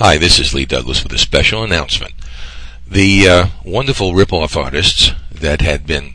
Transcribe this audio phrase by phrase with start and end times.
[0.00, 2.14] Hi, this is Lee Douglas with a special announcement.
[2.86, 6.14] The uh, wonderful ripoff artists that had been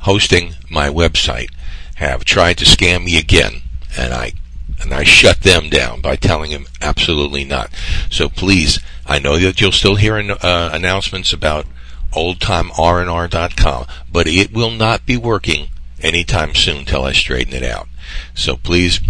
[0.00, 1.48] hosting my website
[1.94, 3.62] have tried to scam me again,
[3.96, 4.34] and I
[4.78, 7.70] and I shut them down by telling them absolutely not.
[8.10, 11.64] So please, I know that you'll still hear uh, announcements about
[12.12, 15.68] oldtimernr.com, but it will not be working
[16.02, 17.88] anytime soon till I straighten it out.
[18.34, 19.00] So please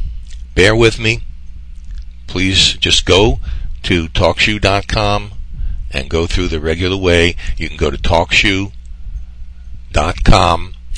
[0.54, 1.22] bear with me.
[2.28, 3.40] Please just go
[3.82, 5.32] to talkshoe.com
[5.90, 7.36] and go through the regular way.
[7.56, 8.72] You can go to talkshoe.com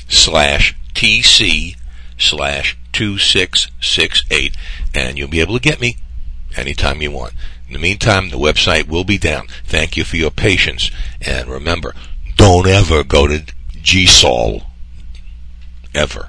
[0.09, 1.77] slash TC
[2.17, 4.57] slash 2668
[4.95, 5.97] and you'll be able to get me
[6.57, 7.35] anytime you want.
[7.67, 9.49] In the meantime, the website will be down.
[9.65, 10.91] Thank you for your patience.
[11.21, 11.95] And remember,
[12.37, 14.65] don't ever go to GSOL.
[15.95, 16.29] Ever.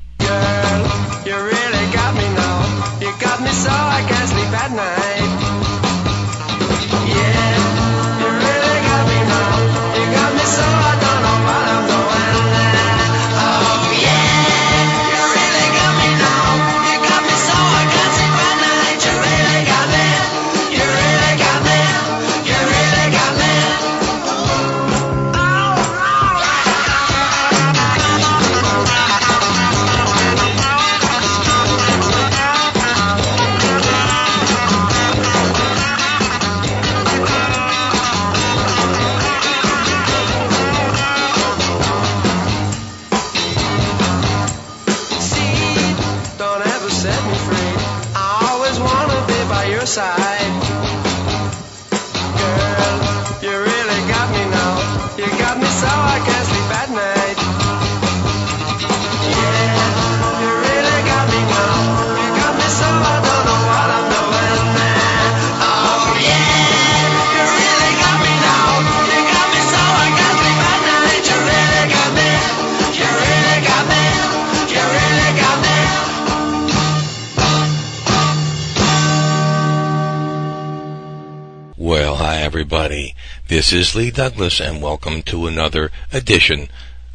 [82.65, 83.13] Everybody.
[83.47, 86.67] This is Lee Douglas, and welcome to another edition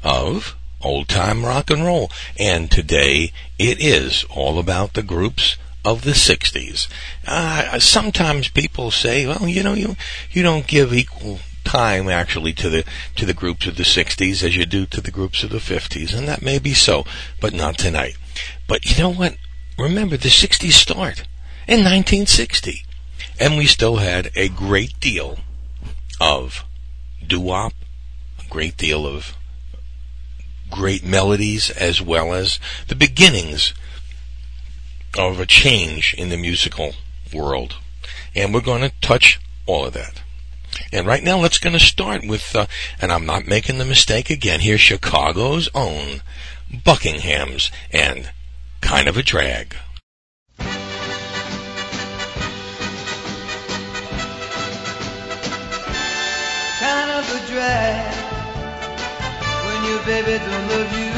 [0.04, 2.08] of Old Time Rock and Roll.
[2.38, 6.86] And today it is all about the groups of the 60s.
[7.26, 9.96] Uh, sometimes people say, well, you know, you,
[10.30, 12.84] you don't give equal time actually to the
[13.16, 16.16] to the groups of the 60s as you do to the groups of the 50s
[16.16, 17.04] and that may be so
[17.40, 18.16] but not tonight
[18.66, 19.36] but you know what
[19.78, 21.24] remember the 60s start
[21.68, 22.84] in 1960
[23.40, 25.38] and we still had a great deal
[26.20, 26.64] of
[27.26, 27.72] doo-wop,
[28.38, 29.34] a great deal of
[30.70, 33.72] great melodies, as well as the beginnings
[35.18, 36.92] of a change in the musical
[37.32, 37.76] world.
[38.36, 40.22] And we're going to touch all of that.
[40.92, 42.66] And right now, let's going to start with, uh,
[43.00, 44.60] and I'm not making the mistake again.
[44.60, 46.22] Here's Chicago's own
[46.84, 48.30] Buckingham's and
[48.80, 49.74] kind of a drag
[59.90, 61.10] your baby don't love you.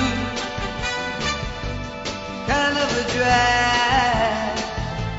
[2.49, 4.59] Kind of a drag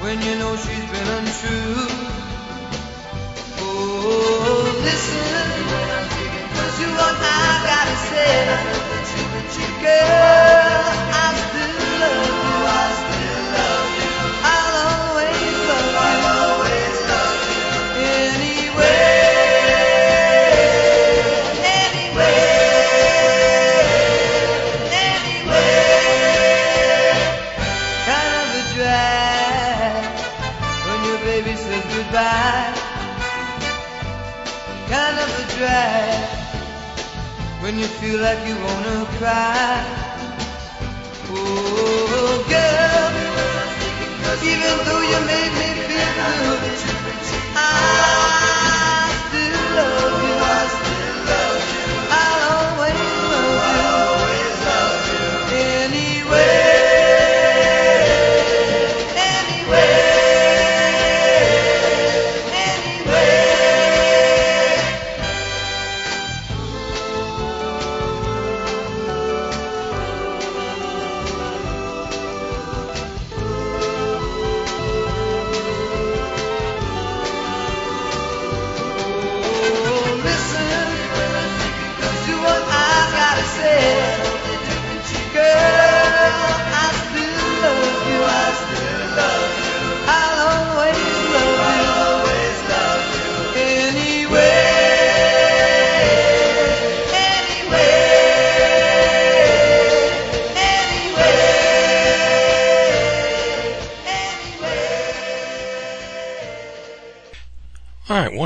[0.02, 1.88] when you know she's been untrue.
[3.62, 5.46] Oh, listen
[6.78, 8.34] to what I gotta say,
[9.84, 10.84] girl.
[11.14, 11.53] I still love
[38.04, 39.80] feel like you wanna cry.
[41.30, 43.10] Oh, girl,
[44.52, 47.03] even though you made me feel good,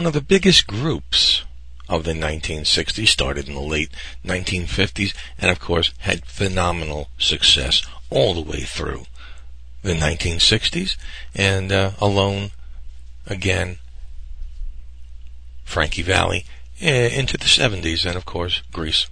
[0.07, 1.43] of the biggest groups
[1.89, 3.89] of the 1960s started in the late
[4.25, 9.03] 1950s and of course had phenomenal success all the way through
[9.83, 10.97] the 1960s
[11.35, 12.51] and uh, alone
[13.25, 13.77] again
[15.67, 16.45] Frankie Valli
[16.79, 19.07] eh, into the 70s and of course Grease,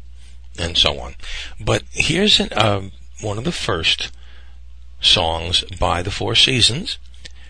[0.57, 1.15] and so on.
[1.59, 2.89] But here's an, uh,
[3.21, 4.11] one of the first
[5.01, 6.97] songs by the Four Seasons,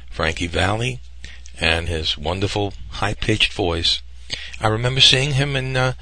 [0.09, 0.99] Frankie Valli
[1.59, 4.01] and his wonderful high-pitched voice.
[4.59, 5.93] I remember seeing him in, uh,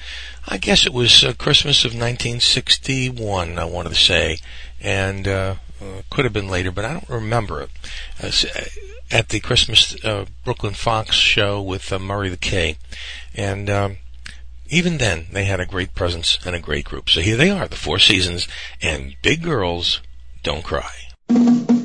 [0.47, 4.37] I guess it was uh, Christmas of 1961, I wanted to say,
[4.79, 7.69] and uh, uh, could have been later, but I don't remember it.
[8.21, 8.63] Uh, uh,
[9.11, 9.95] at the Christmas
[10.43, 12.77] Brooklyn Fox show with Murray the K,
[13.35, 13.97] and um,
[14.67, 17.11] even then they had a great presence and a great group.
[17.11, 18.47] So here they are, the Four Seasons,
[18.81, 20.01] and Big Girls
[20.41, 21.82] Don't Cry.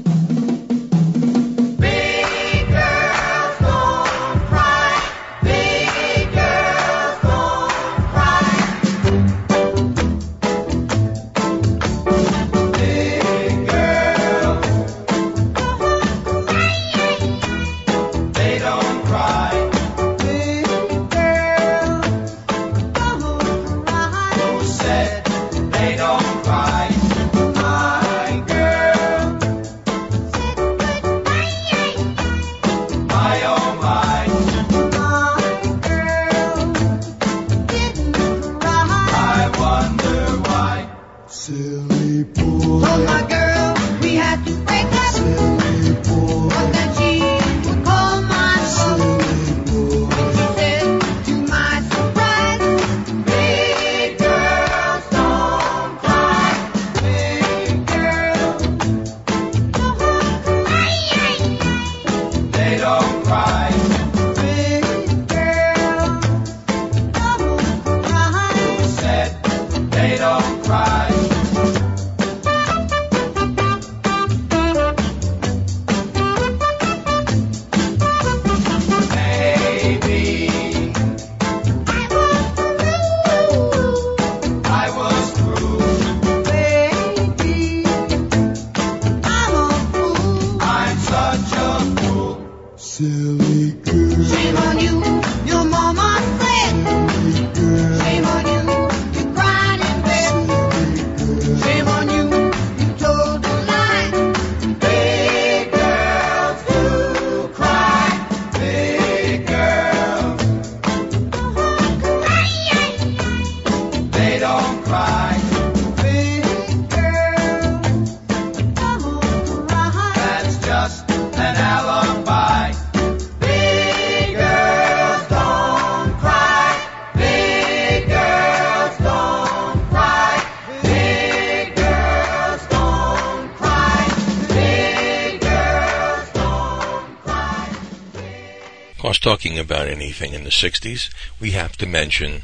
[139.20, 141.10] Talking about anything in the 60s,
[141.40, 142.42] we have to mention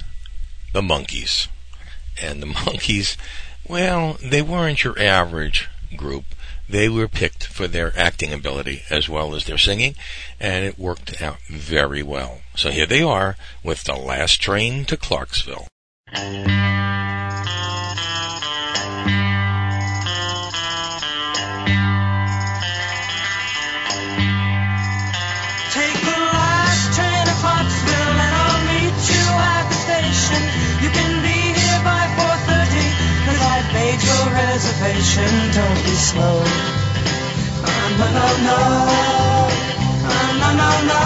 [0.73, 1.49] the Monkees.
[2.21, 3.17] And the Monkees,
[3.69, 6.25] well, they weren't your average group.
[6.69, 9.95] They were picked for their acting ability as well as their singing,
[10.41, 12.41] and it worked out very well.
[12.57, 15.69] So here they are with The Last Train to Clarksville.
[35.05, 36.43] Reservation, don't be slow.
[36.45, 38.59] Oh, no, no, no.
[40.09, 41.03] Oh, no, no, no.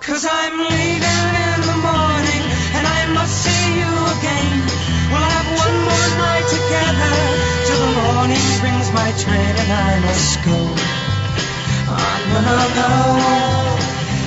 [0.00, 2.42] Cause I'm leaving in the morning
[2.76, 4.56] and I must see you again.
[5.10, 7.14] We'll have one more night together
[7.66, 10.58] till the morning brings my train and I must go.
[11.88, 12.90] Oh, no, no, no.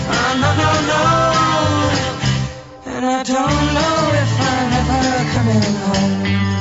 [0.09, 1.01] Oh, no, no, no.
[2.93, 6.56] And I don't know if I'm ever coming home.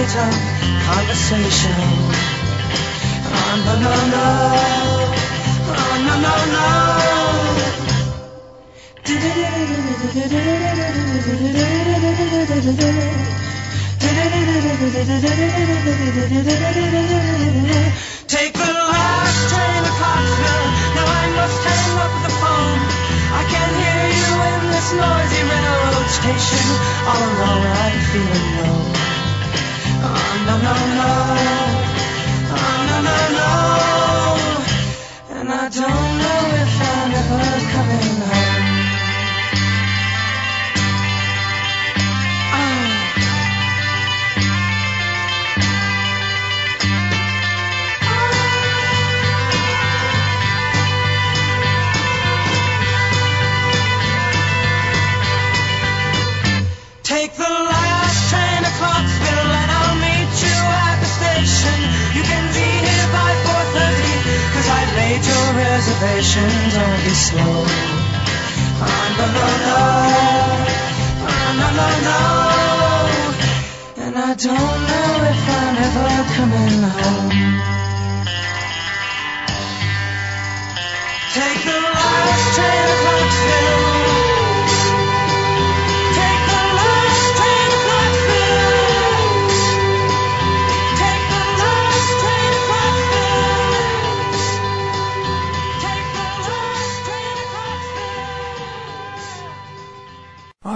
[0.00, 0.32] Bit of
[0.86, 1.76] conversation.
[3.28, 4.26] Oh, no, no, no.
[5.76, 6.66] Oh, no, no, no.
[18.26, 20.68] Take the last train to Clarksville.
[20.96, 23.09] Now I must hang up the phone.
[23.32, 26.66] I can hear you in this noisy railroad station.
[27.06, 28.80] Oh, All alone I'm feeling low.
[30.08, 31.10] Oh, no, no, no.
[32.56, 33.52] Oh, no, no, no.
[35.40, 38.19] And I don't know if I'm ever coming
[65.80, 66.48] reservation.
[66.76, 67.40] Don't be slow.
[67.40, 69.78] Oh, ah, no, no, no.
[71.24, 72.20] Oh, no, no, no.
[74.04, 77.38] And I don't know if I'm ever coming home.
[81.32, 82.89] Take the last train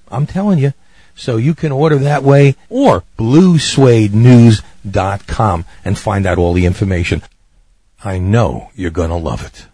[0.10, 0.74] I'm telling you.
[1.16, 7.22] So you can order that way or bluesuedenews.com and find out all the information.
[8.04, 9.68] I know you're going to love it.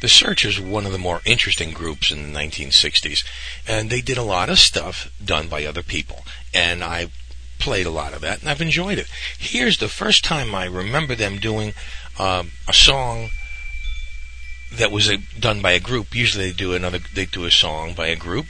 [0.00, 3.24] The Searchers were one of the more interesting groups in the 1960s,
[3.66, 6.24] and they did a lot of stuff done by other people,
[6.54, 7.10] and I
[7.58, 9.08] played a lot of that, and I've enjoyed it.
[9.36, 11.74] Here's the first time I remember them doing
[12.18, 13.30] um, a song
[14.72, 16.14] that was a, done by a group.
[16.14, 18.46] Usually they do another, they do a song by a group,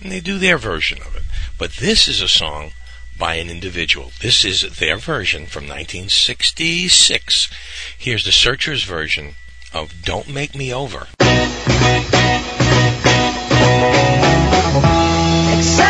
[0.00, 1.22] and they do their version of it.
[1.58, 2.72] But this is a song
[3.18, 4.12] by an individual.
[4.20, 7.48] This is their version from 1966.
[7.98, 9.34] Here's the Searchers version
[9.72, 11.06] of Don't Make Me Over.
[15.56, 15.89] Accept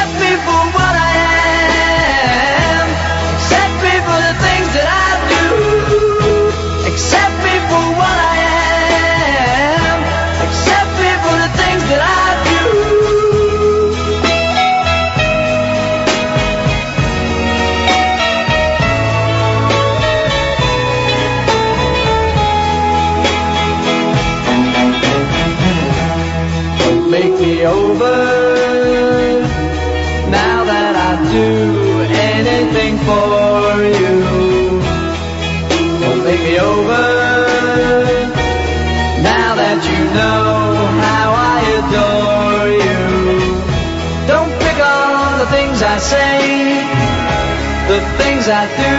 [48.23, 48.95] things I do.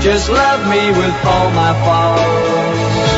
[0.00, 3.10] Just love me with all my faults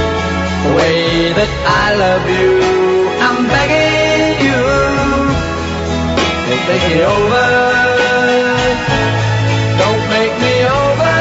[0.65, 1.51] the way that
[1.85, 2.53] I love you.
[3.27, 4.63] I'm begging you,
[6.49, 7.47] don't make me over.
[9.83, 11.17] Don't make me over.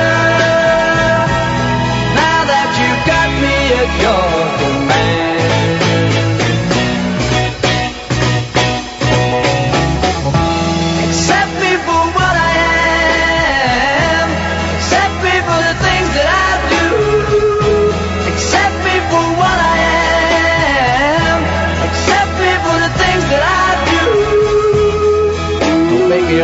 [2.22, 4.45] Now that you've got me at your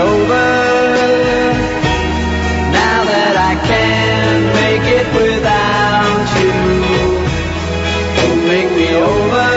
[0.01, 0.50] over.
[2.74, 6.58] Now that I can't make it without you,
[8.17, 9.51] don't make me over.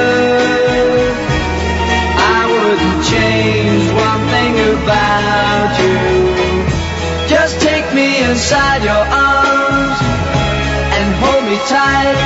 [2.36, 5.96] I wouldn't change one thing about you.
[7.34, 9.98] Just take me inside your arms
[10.96, 12.18] and hold me tight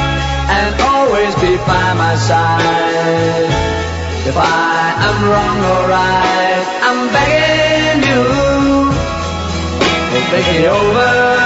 [0.59, 3.51] and always be by my side.
[4.27, 6.48] If I am wrong or right.
[10.31, 11.38] Make me over.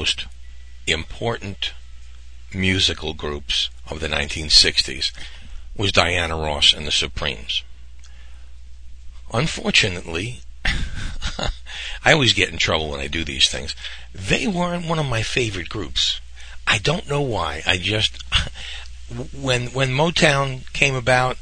[0.00, 0.24] Most
[0.86, 1.74] important
[2.54, 5.12] musical groups of the 1960s
[5.76, 7.62] was Diana Ross and the Supremes.
[9.30, 10.40] Unfortunately,
[12.02, 13.74] I always get in trouble when I do these things.
[14.14, 16.22] They weren't one of my favorite groups.
[16.66, 17.62] I don't know why.
[17.66, 18.24] I just
[19.34, 21.36] when when Motown came about,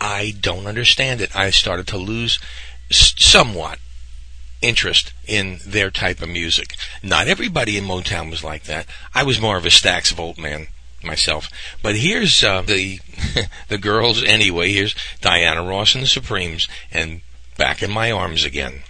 [0.00, 1.34] I don't understand it.
[1.34, 2.38] I started to lose
[2.88, 3.80] somewhat
[4.62, 6.76] interest in their type of music.
[7.02, 8.86] Not everybody in Motown was like that.
[9.14, 10.68] I was more of a Stax Volt man
[11.04, 11.48] myself.
[11.82, 13.00] But here's uh, the
[13.68, 14.72] the girls anyway.
[14.72, 17.20] Here's Diana Ross and the Supremes, and
[17.56, 18.82] back in my arms again.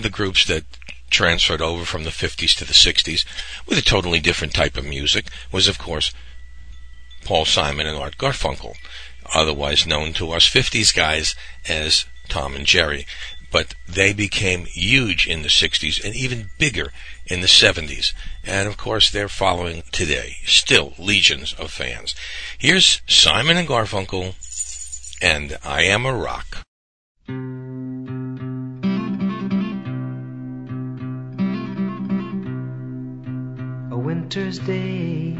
[0.00, 0.64] Of the groups that
[1.10, 3.24] transferred over from the 50s to the 60s
[3.66, 6.12] with a totally different type of music was, of course,
[7.24, 8.76] Paul Simon and Art Garfunkel,
[9.34, 11.34] otherwise known to us 50s guys
[11.68, 13.06] as Tom and Jerry.
[13.52, 16.92] But they became huge in the 60s and even bigger
[17.26, 18.14] in the 70s.
[18.44, 20.36] And of course, they're following today.
[20.46, 22.14] Still legions of fans.
[22.56, 24.34] Here's Simon and Garfunkel
[25.20, 26.64] and I Am a Rock.
[34.30, 35.34] Winter's day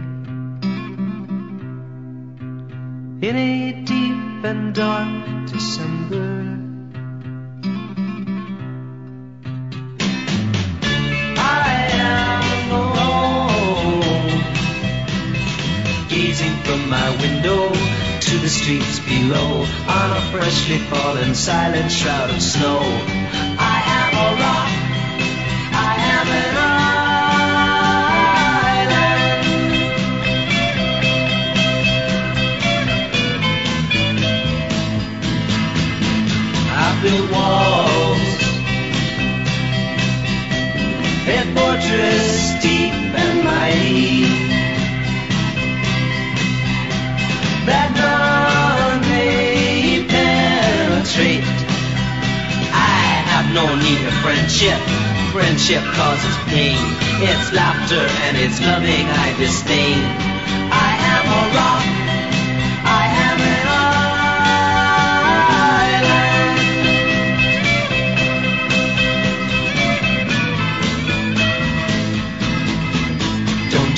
[3.23, 6.59] in a deep and dark December.
[11.39, 14.01] I am alone,
[16.09, 22.43] gazing from my window to the streets below on a freshly fallen silent shroud of
[22.43, 22.81] snow.
[23.57, 24.60] I am a
[37.03, 38.29] built walls,
[41.27, 44.51] a fortress deep and mighty
[47.65, 51.45] that none may penetrate.
[52.69, 54.77] I have no need of friendship.
[55.33, 56.77] Friendship causes pain.
[57.23, 60.05] It's laughter and it's loving I disdain.
[60.69, 61.85] I am a rock.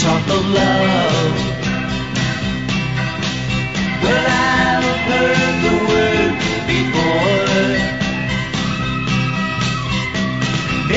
[0.03, 1.35] Talk of love.
[4.03, 6.33] Well, I've heard the word
[6.67, 7.71] before.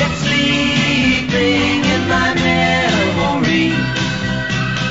[0.02, 3.70] It's sleeping in my memory.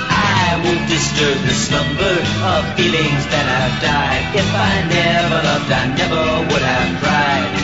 [0.07, 2.16] I won't disturb the slumber
[2.55, 4.24] of feelings that I've died.
[4.42, 6.22] If I never loved, I never
[6.55, 7.63] would have cried.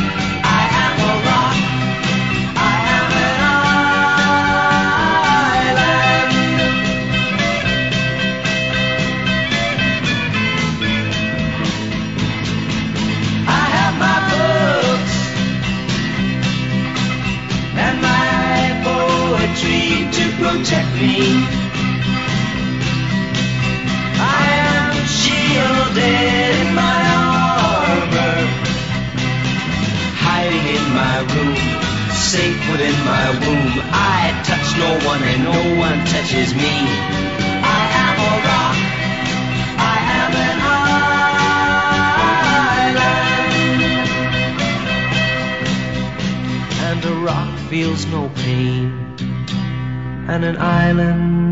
[35.11, 36.75] One and no one touches me.
[37.79, 38.79] I am a rock.
[39.95, 40.59] I am an
[42.53, 43.09] island.
[46.87, 48.87] And a rock feels no pain,
[50.29, 51.50] and an island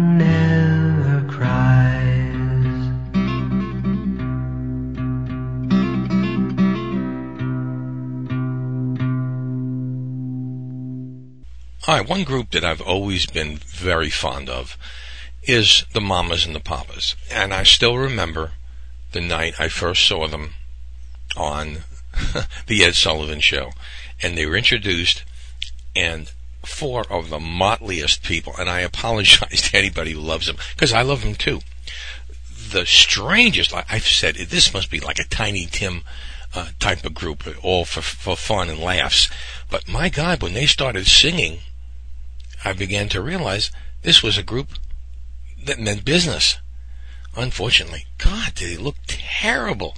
[11.88, 14.76] All right, one group that I've always been very fond of
[15.44, 17.16] is the Mamas and the Papas.
[17.32, 18.50] And I still remember
[19.12, 20.52] the night I first saw them
[21.34, 21.84] on
[22.66, 23.70] the Ed Sullivan Show.
[24.22, 25.24] And they were introduced,
[25.96, 26.30] and
[26.62, 31.00] four of the motliest people, and I apologize to anybody who loves them, because I
[31.00, 31.60] love them too.
[32.70, 36.02] The strangest, I've said, this must be like a Tiny Tim
[36.54, 39.30] uh, type of group, all for, for fun and laughs.
[39.70, 41.60] But my God, when they started singing,
[42.64, 43.70] I began to realize
[44.02, 44.70] this was a group
[45.64, 46.58] that meant business.
[47.36, 49.94] Unfortunately, God, did they look terrible.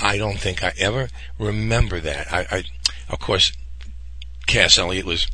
[0.00, 2.32] I don't think I ever remember that.
[2.32, 2.64] I, I
[3.08, 3.52] of course,
[4.46, 5.26] Cass Elliot was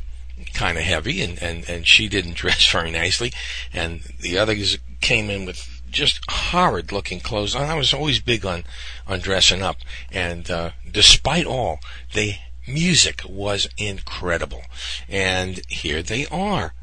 [0.53, 3.33] kind of heavy and, and, and she didn't dress very nicely.
[3.73, 7.55] And the others came in with just horrid looking clothes.
[7.55, 8.65] And I was always big on,
[9.07, 9.77] on dressing up.
[10.11, 11.79] And, uh, despite all,
[12.15, 14.63] they, music was incredible.
[15.09, 16.75] And here they are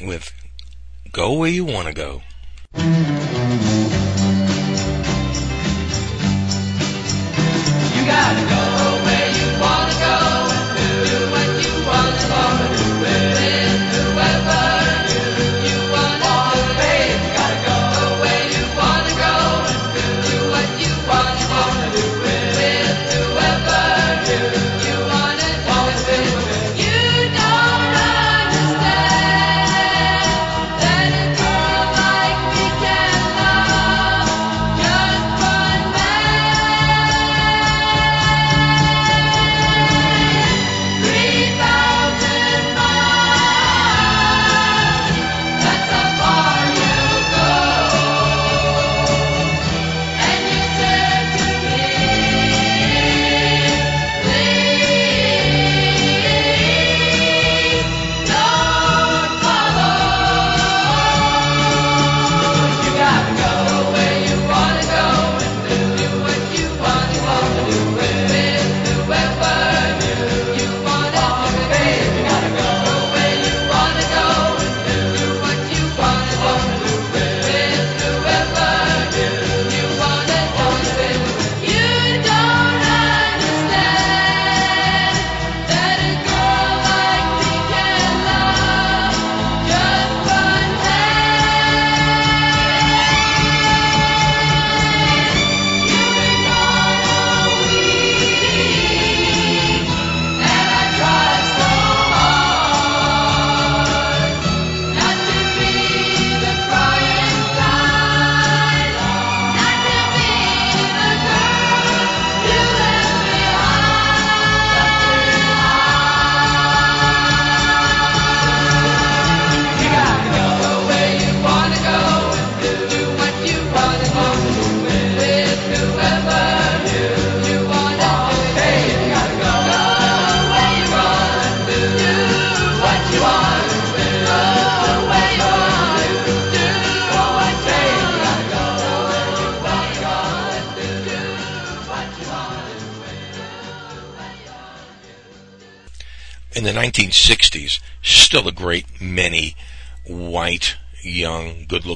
[0.00, 0.32] with
[1.12, 2.22] Go Where You Want to Go.
[2.74, 2.82] You
[8.06, 8.79] gotta go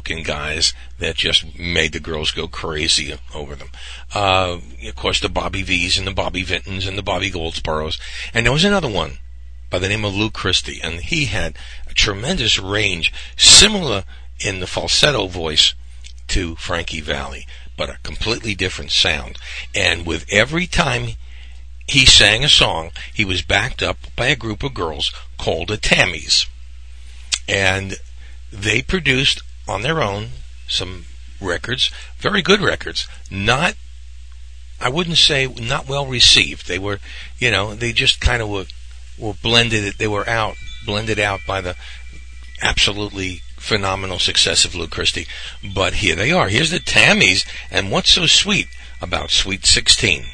[0.05, 3.69] good-looking guys that just made the girls go crazy over them.
[4.15, 7.99] Uh, of course, the Bobby Vees and the Bobby Vintons and the Bobby Goldsboros.
[8.33, 9.19] And there was another one
[9.71, 11.57] by the name of Lou Christie, and he had
[11.89, 14.05] a tremendous range, similar
[14.39, 15.75] in the falsetto voice
[16.29, 19.39] to Frankie Valli, but a completely different sound.
[19.75, 21.09] And with every time
[21.87, 25.77] he sang a song, he was backed up by a group of girls called the
[25.77, 26.47] Tammys.
[27.47, 27.97] And
[28.51, 30.29] they produced on their own
[30.69, 31.05] some
[31.41, 33.75] records, very good records, not
[34.81, 36.67] I wouldn't say not well received.
[36.67, 36.99] They were,
[37.39, 38.67] you know, they just kind of were,
[39.19, 39.95] were blended.
[39.95, 41.77] They were out, blended out by the
[42.61, 45.27] absolutely phenomenal success of Lou Christie.
[45.75, 46.49] But here they are.
[46.49, 48.69] Here's the Tammys, and what's so sweet
[49.01, 50.27] about Sweet 16?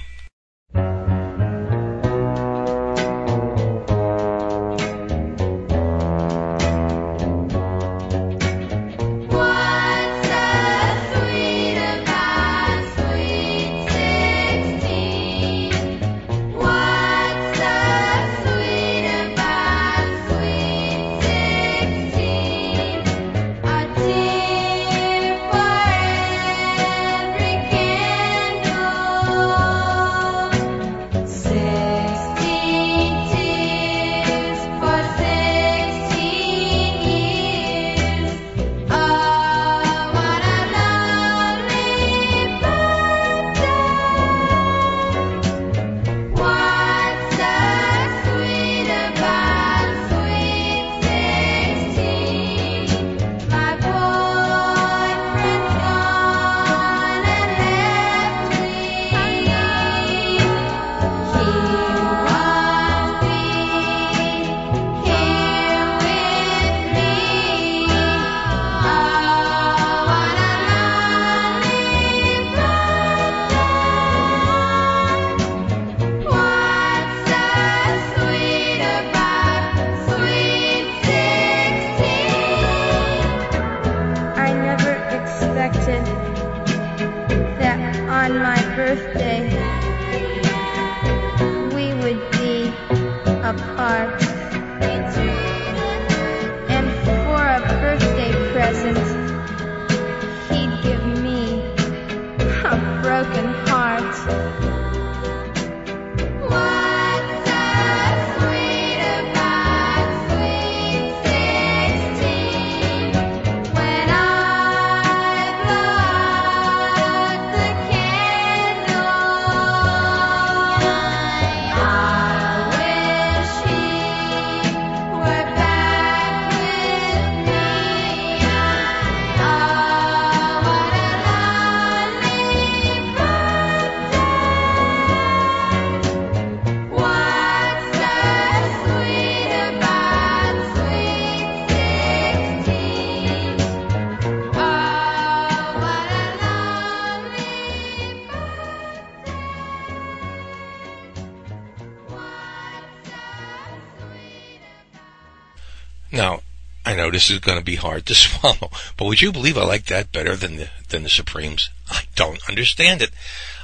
[157.30, 160.10] This is going to be hard to swallow, but would you believe I like that
[160.10, 161.70] better than the than the Supremes?
[161.88, 163.10] I don't understand it.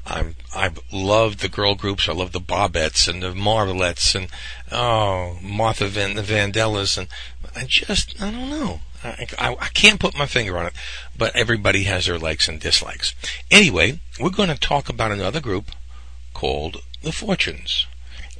[0.07, 2.09] I'm I've loved the girl groups.
[2.09, 4.29] I love the Bobbettes and the Marvelettes and
[4.71, 7.09] oh Martha Van the Vandellas and
[7.57, 8.83] I just I don't know.
[9.03, 10.75] I, I, I can't put my finger on it,
[11.19, 13.17] but everybody has their likes and dislikes.
[13.51, 15.73] Anyway, we're going to talk about another group
[16.35, 17.87] called the Fortunes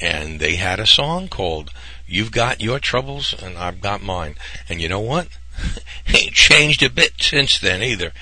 [0.01, 1.71] and they had a song called
[2.07, 4.37] You've Got Your Troubles and I've Got Mine.
[4.69, 5.29] And you know what?
[6.15, 8.13] Ain't changed a bit since then either.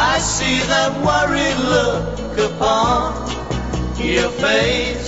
[0.00, 3.28] I see that worried look upon
[4.00, 5.07] your face.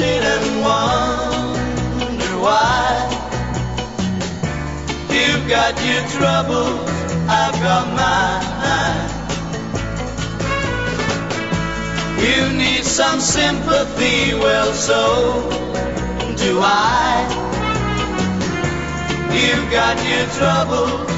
[0.00, 2.84] Sit and wonder why.
[5.16, 6.88] You've got your troubles,
[7.40, 9.08] I've got mine.
[12.26, 15.02] You need some sympathy, well, so
[16.42, 17.12] do I.
[19.40, 21.10] You've got your troubles,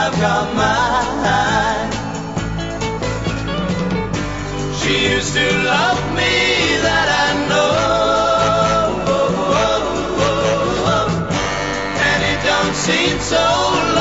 [0.00, 1.90] I've got mine.
[4.78, 6.34] She used to love me,
[6.86, 7.17] that I
[12.88, 13.97] don't so long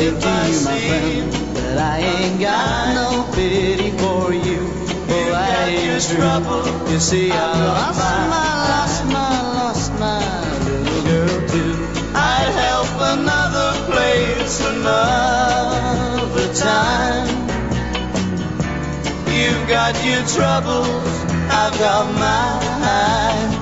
[0.00, 4.32] me If I say to you, my friend, that I ain't got no pity for
[4.32, 4.60] you,
[5.08, 6.92] oh, I ain't true.
[6.92, 8.28] You see, I lost my,
[8.72, 10.20] lost my, lost my
[10.64, 11.74] little girl too.
[12.14, 17.28] I'd help another place another time.
[19.28, 21.12] You've got your troubles,
[21.50, 23.52] I've got mine.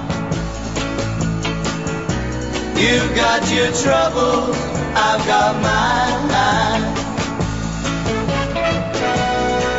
[2.79, 6.11] You've got your troubles, I've got mine.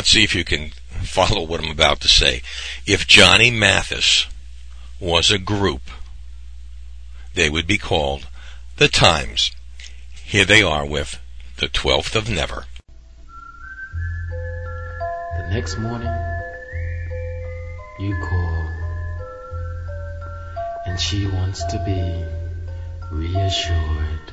[0.02, 0.72] Let's see if you can
[1.04, 2.42] follow what I'm about to say.
[2.88, 4.26] If Johnny Mathis
[5.00, 5.82] was a group,
[7.34, 8.28] they would be called
[8.78, 9.52] the Tymes.
[10.24, 11.20] Here they are with
[11.58, 12.66] the 12th of Never.
[15.38, 16.14] The next morning,
[18.00, 18.68] you call,
[20.86, 22.26] and she wants to be
[23.12, 24.32] reassured.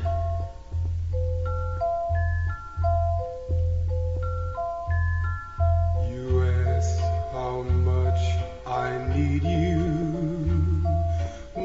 [6.08, 6.98] You ask
[7.32, 8.20] how much
[8.66, 9.57] I need you.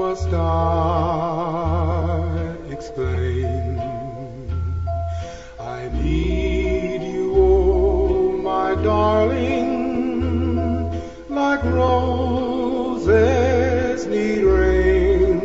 [0.03, 1.95] Must I
[2.69, 3.79] explain?
[5.57, 9.61] I need you, oh my darling,
[11.29, 13.05] like roses
[14.07, 15.39] need rain.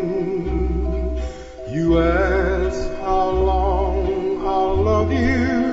[1.71, 5.69] You ask how long I'll love you.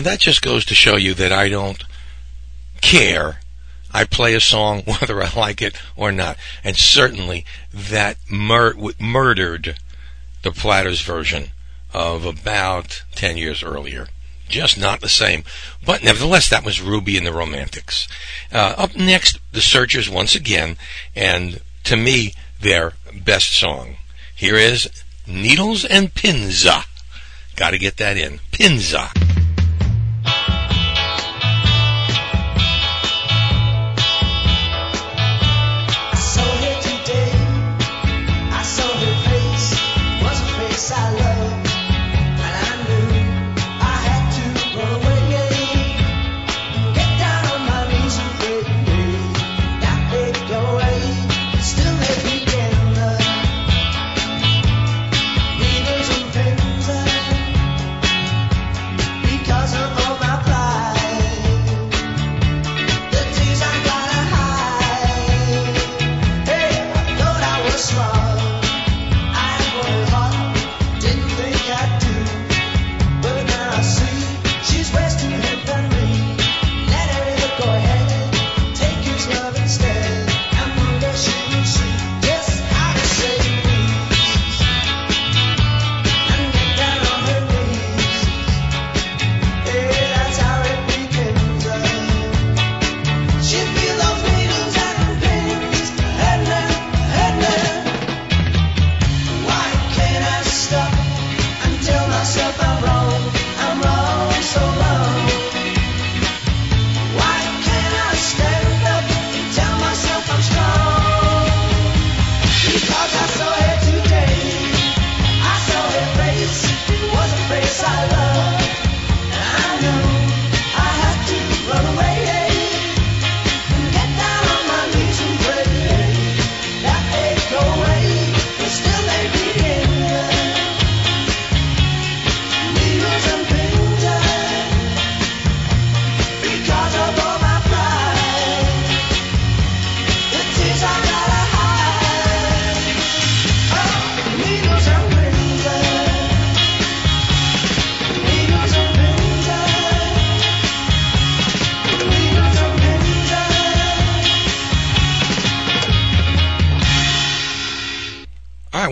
[0.00, 1.84] And that just goes to show you that I don't
[2.80, 3.40] care.
[3.92, 6.38] I play a song whether I like it or not.
[6.64, 9.76] And certainly that mur- murdered
[10.40, 11.50] the Platters version
[11.92, 14.06] of about 10 years earlier.
[14.48, 15.44] Just not the same.
[15.84, 18.08] But nevertheless, that was Ruby and the Romantics.
[18.50, 20.78] Uh, up next, The Searchers once again,
[21.14, 23.96] and to me, their best song.
[24.34, 24.88] Here is
[25.26, 26.84] Needles and Pinza.
[27.54, 28.40] Gotta get that in.
[28.50, 29.10] Pinza.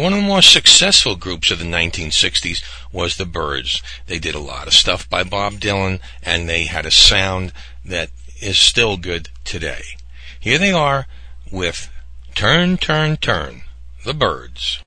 [0.09, 3.83] One of the more successful groups of the 1960s was the Byrds.
[4.07, 7.53] They did a lot of stuff by Bob Dylan, and they had a sound
[7.85, 8.09] that
[8.41, 9.83] is still good today.
[10.41, 11.07] Here they are
[11.53, 11.91] with
[12.35, 13.65] Turn, Turn, Turn,
[14.03, 14.83] the Byrds.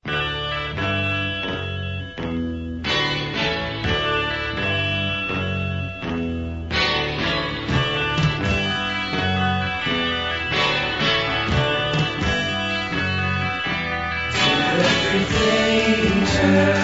[16.52, 16.80] Yeah.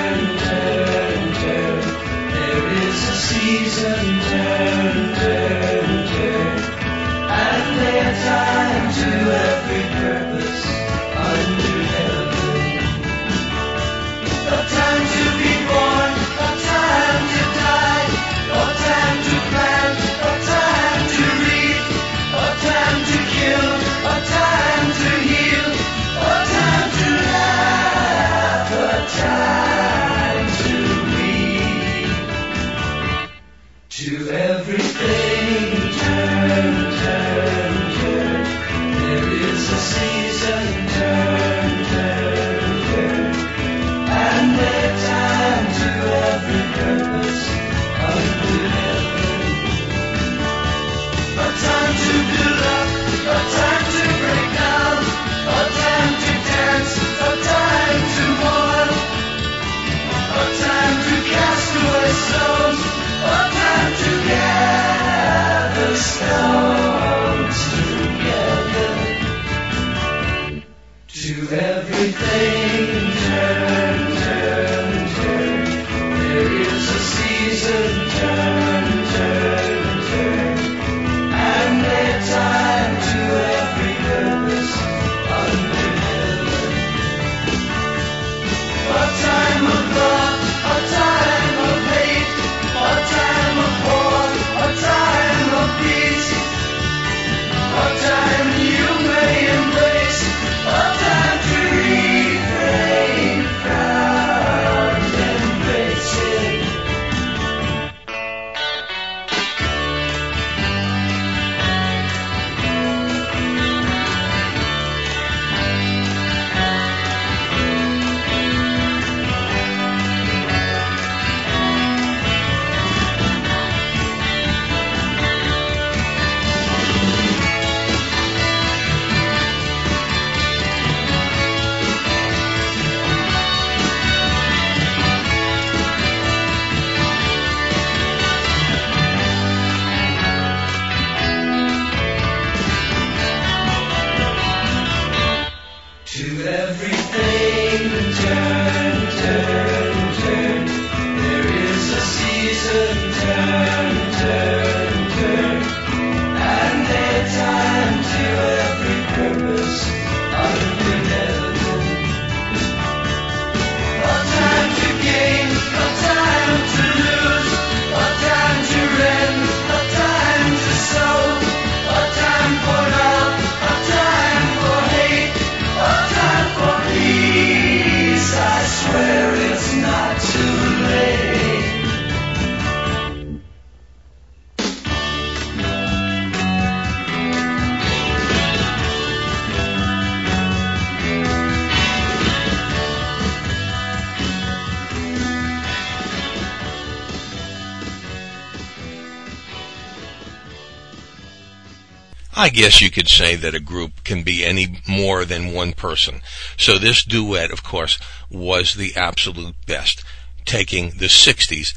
[202.47, 206.21] I guess you could say that a group can be any more than one person.
[206.55, 207.99] So this duet, of course,
[208.31, 210.01] was the absolute best,
[210.45, 211.73] taking the 60s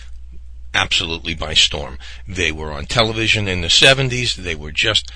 [0.72, 1.98] absolutely by storm.
[2.28, 4.36] They were on television in the 70s.
[4.36, 5.10] They were just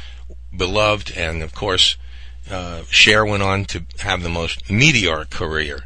[0.57, 1.12] beloved.
[1.16, 1.96] And of course,
[2.50, 5.84] uh, Cher went on to have the most meteoric career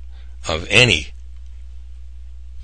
[0.49, 1.09] of any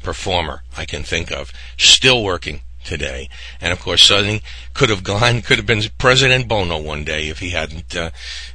[0.02, 3.28] performer I can think of, still working today.
[3.61, 4.43] And of course, Sonny
[4.74, 8.11] could have gone, could have been President Bono one day if he hadn't uh,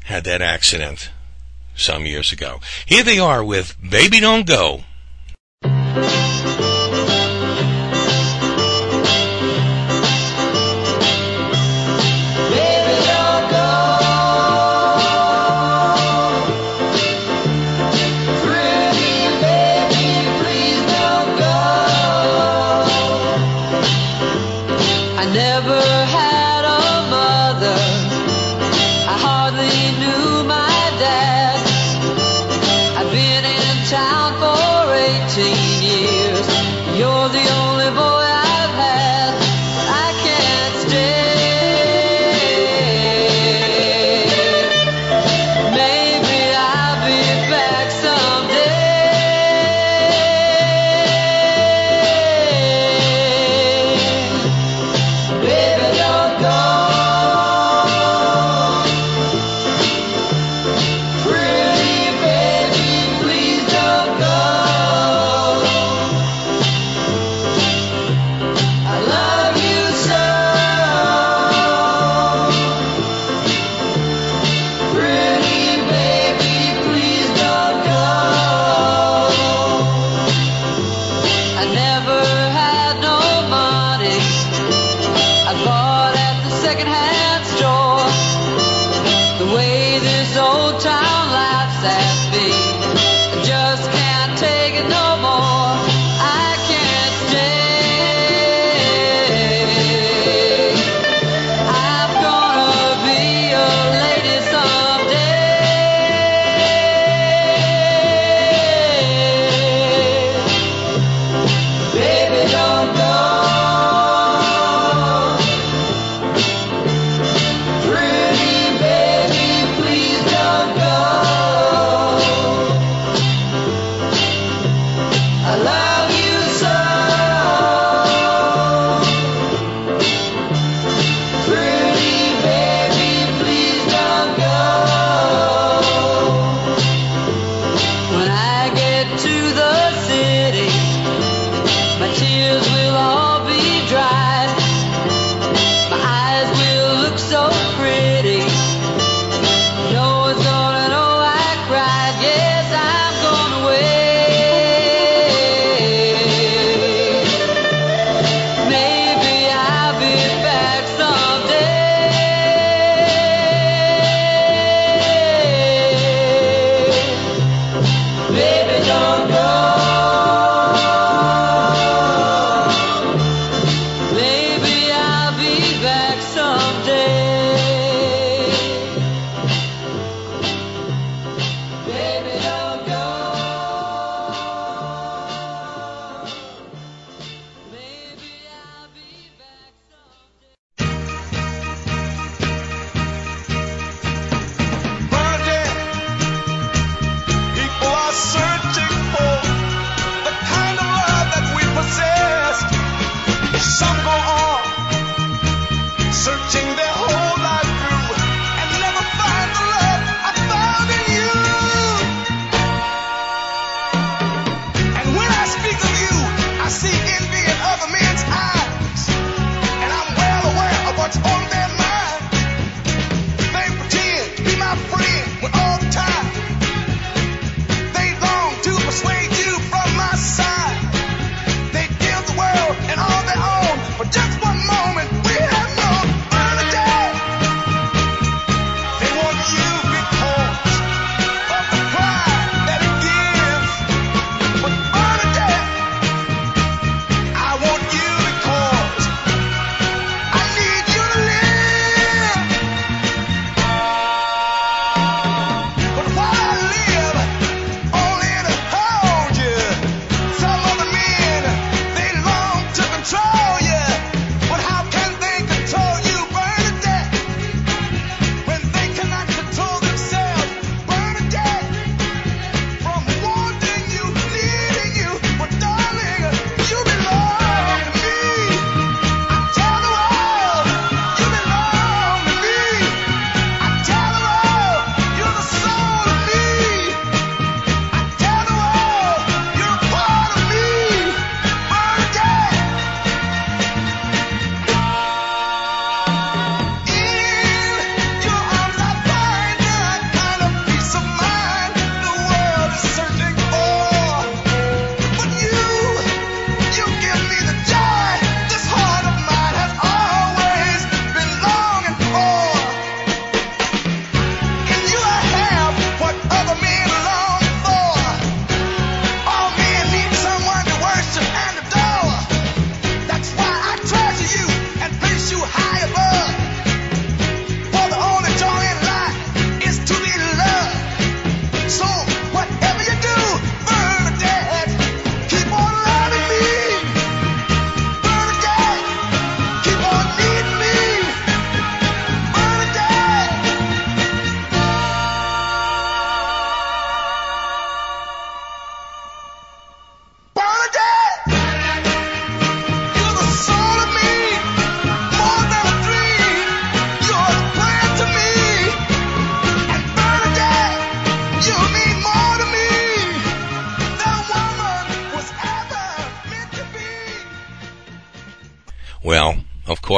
[0.05, 1.11] had that accident
[1.75, 2.59] some years ago.
[2.85, 4.83] Here they are with Baby Don't Go.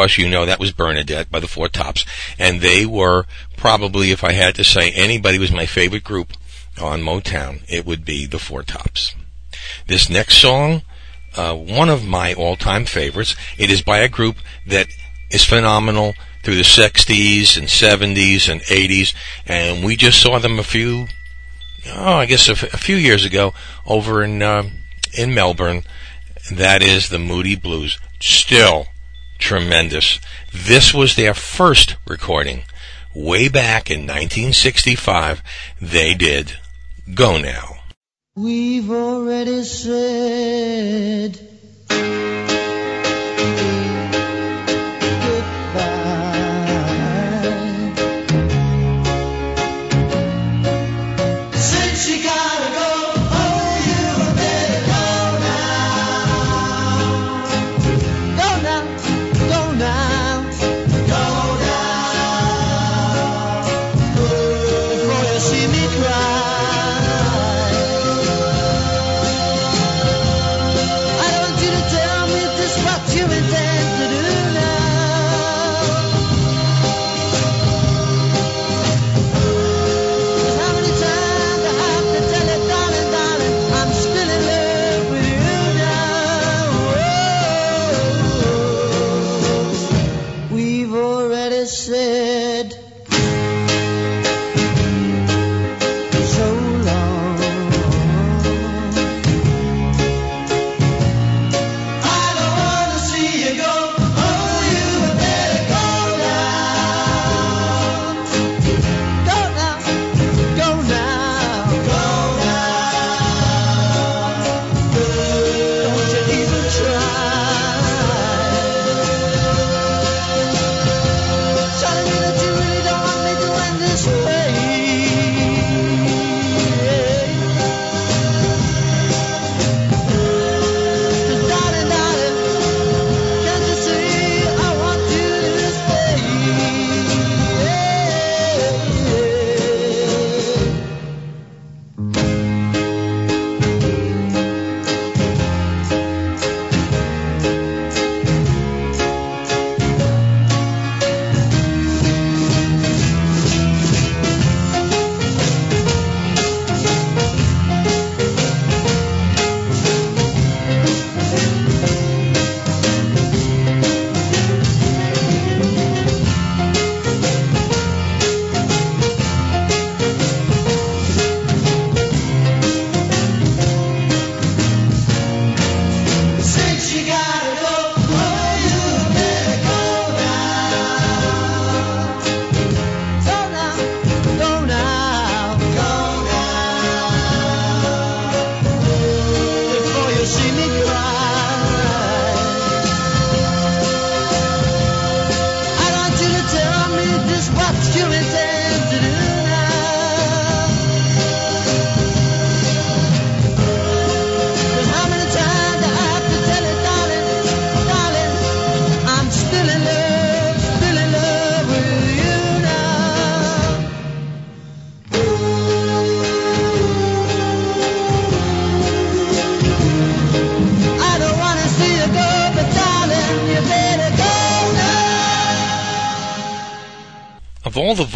[0.02, 2.06] Course, you know that was Bernadette by the Four Tops,
[2.40, 6.34] and they were probably, if I had to say anybody was my favorite group
[6.82, 9.14] on Motown, it would be the Four Tops.
[9.86, 10.82] This next song,
[11.38, 13.36] uh, one of my all-time favorites.
[13.60, 14.88] It is by a group that
[15.30, 19.14] is phenomenal through the 60s and 70s and 80s,
[19.46, 21.06] and we just saw them a few,
[21.90, 23.54] oh, I guess a, f- a few years ago
[23.86, 24.64] over in uh,
[25.16, 25.84] in Melbourne.
[26.52, 28.00] That is the Moody Blues.
[28.20, 28.88] Still
[29.42, 30.20] tremendous.
[30.54, 32.64] This was their first recording.
[33.14, 35.44] Way back in 1965,
[35.82, 36.54] they did
[37.14, 37.80] Go Now.
[38.36, 41.38] We've already said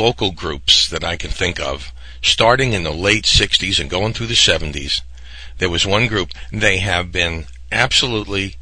[0.05, 1.91] vocal groups that I can think of,
[2.21, 5.01] starting in the late 60s and going through the 70s,
[5.57, 6.29] there was one group.
[6.51, 8.57] They have been absolutely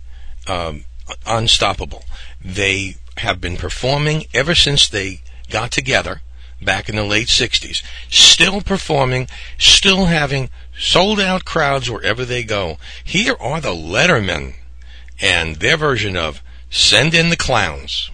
[0.48, 0.86] um,
[1.26, 2.06] unstoppable.
[2.42, 5.20] They have been performing ever since they
[5.50, 6.22] got together
[6.62, 7.84] back in the late 60s.
[8.10, 9.28] Still performing,
[9.58, 12.78] still having sold out crowds wherever they go.
[13.04, 14.54] Here are the Lettermen
[15.20, 18.10] and their version of Send in the Clowns.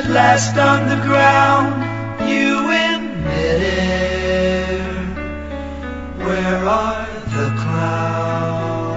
[0.00, 1.82] at last on the ground,
[2.30, 4.78] you in midair.
[6.24, 8.90] Where are the clouds?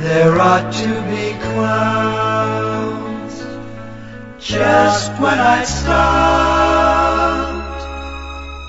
[0.00, 3.34] There ought to be clowns.
[4.38, 5.92] Just when I stopped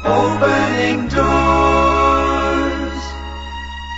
[0.03, 2.99] opening doors,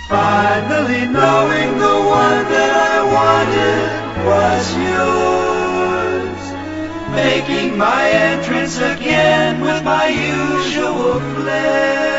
[0.08, 3.90] finally knowing the one that I wanted
[4.30, 4.64] was
[4.94, 6.40] yours,
[7.16, 12.15] making my entrance again with my usual flair,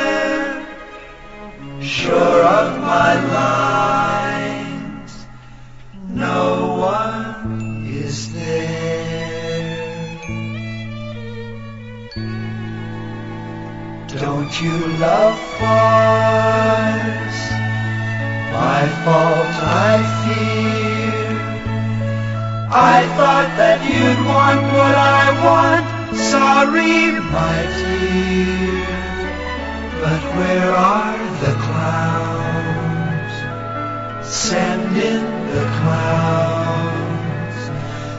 [1.87, 5.25] sure of my lines,
[6.09, 8.97] no one is there.
[14.19, 17.41] Don't you love farce?
[18.51, 21.37] My fault, I fear.
[22.69, 25.85] I thought that you'd want what I want.
[26.17, 28.96] Sorry, my dear.
[30.07, 33.33] But where are the clowns?
[34.25, 37.57] Send in the clowns.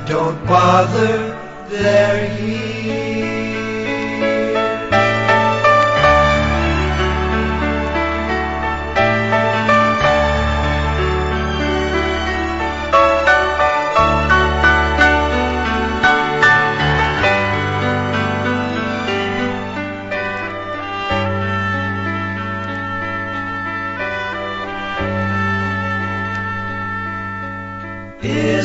[0.06, 1.34] Don't bother,
[1.70, 3.57] they're here.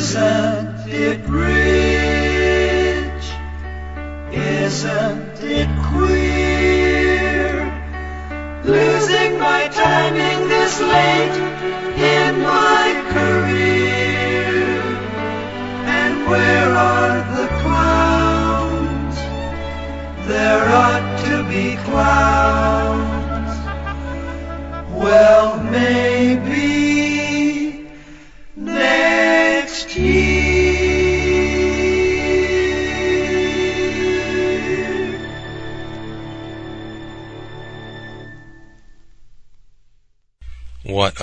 [0.04, 1.64] Isn't it rich?
[4.34, 7.72] Isn't it queer?
[8.66, 11.38] Losing my timing this late
[11.96, 12.86] in my
[13.16, 14.82] career.
[15.88, 19.16] And where are the clowns?
[20.28, 23.54] There ought to be clowns.
[25.02, 26.13] Well, maybe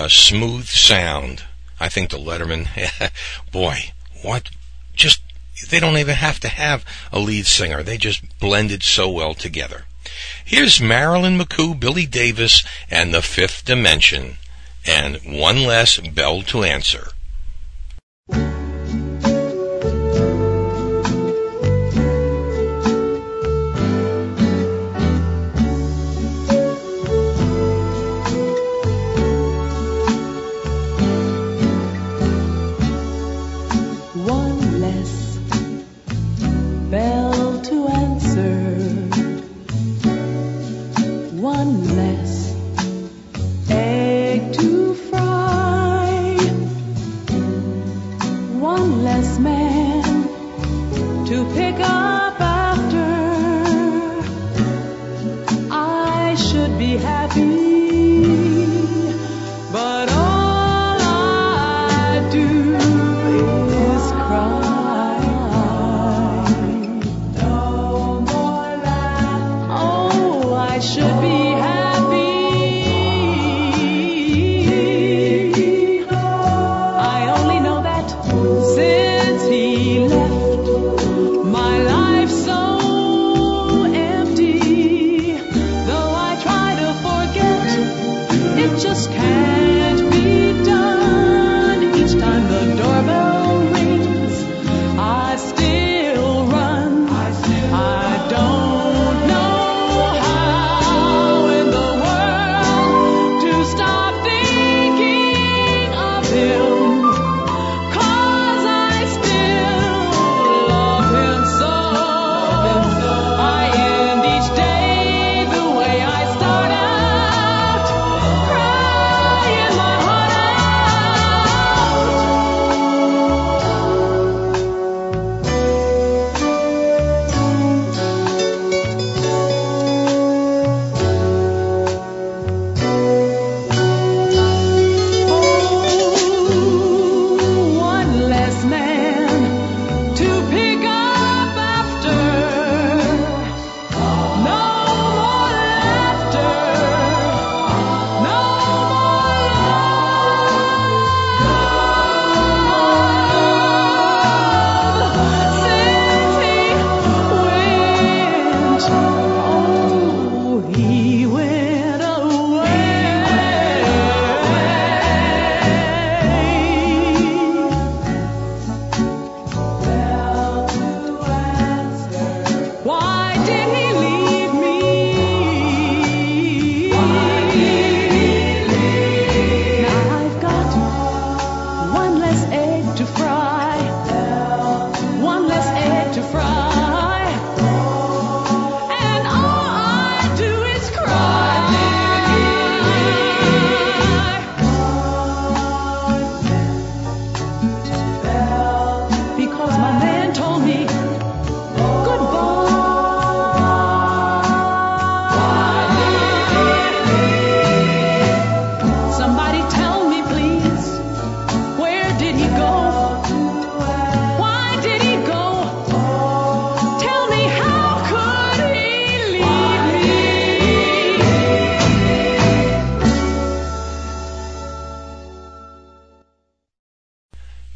[0.02, 1.42] A smooth sound.
[1.78, 2.68] I think the Lettermen,
[3.52, 3.92] boy,
[4.22, 4.48] what,
[4.94, 5.20] just,
[5.68, 7.82] they don't even have to have a lead singer.
[7.82, 9.84] They just blended so well together.
[10.42, 14.38] Here's Marilyn McCoo, Billy Davis, and the Fifth Dimension,
[14.86, 17.08] and one less bell to answer.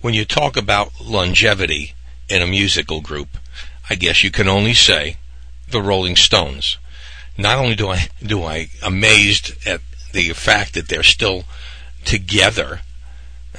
[0.05, 1.95] When you talk about longevity
[2.29, 3.39] in a musical group,
[3.89, 5.17] I guess you can only say
[5.71, 6.77] the Rolling Stones.
[7.39, 9.81] Not only do I do I amazed at
[10.13, 11.45] the fact that they're still
[12.05, 12.83] together,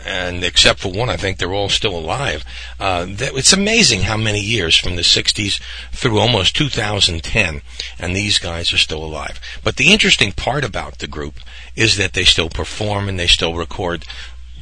[0.05, 2.45] and except for one, I think they're all still alive.
[2.79, 5.59] Uh, that, it's amazing how many years from the 60s
[5.93, 7.63] through almost 2010,
[7.97, 9.39] and these guys are still alive.
[9.63, 11.39] But the interesting part about the group
[11.75, 14.05] is that they still perform and they still record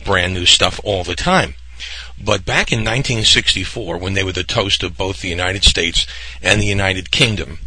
[0.05, 1.55] brand new stuff all the time.
[2.23, 6.07] But back in 1964, when they were the toast of both the United States
[6.41, 7.59] and the United Kingdom,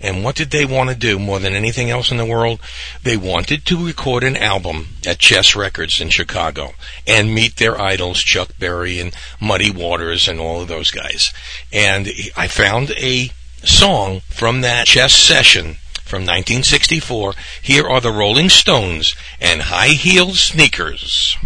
[0.00, 2.60] and what did they want to do more than anything else in the world?
[3.02, 6.72] They wanted to record an album at Chess Records in Chicago
[7.06, 11.32] and meet their idols, Chuck Berry and Muddy Waters and all of those guys.
[11.70, 13.30] And I found a
[13.62, 17.34] song from that chess session from 1964.
[17.60, 21.36] Here are the Rolling Stones and High Heeled Sneakers.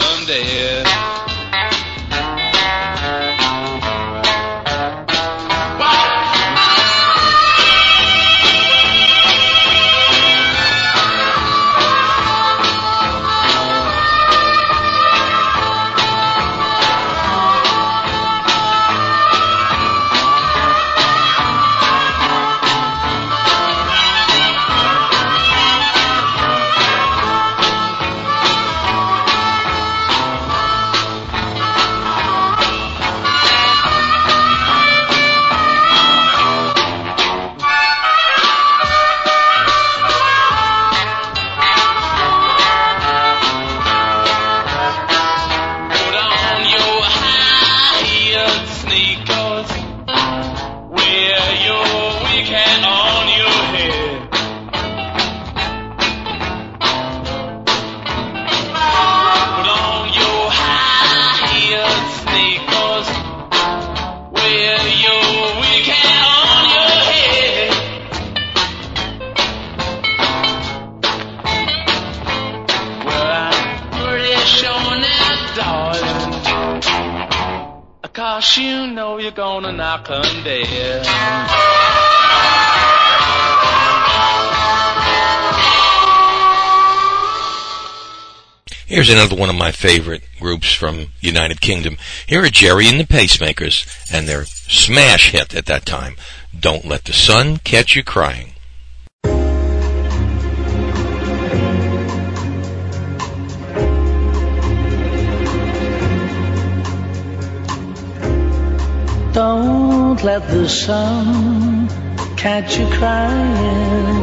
[0.00, 1.29] Gonna
[79.90, 81.04] 'em dead.
[88.86, 91.96] Here's another one of my favorite groups from United Kingdom.
[92.26, 96.16] Here are Gerry and the Pacemakers and their smash hit at that time,
[96.56, 98.52] Don't Let the Sun Catch You Crying.
[110.22, 111.88] Let the sun
[112.36, 114.18] catch you crying.